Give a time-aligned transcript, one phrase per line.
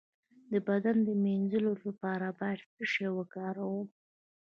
[0.51, 3.87] د بدن د مینځلو لپاره باید څه شی وکاروم؟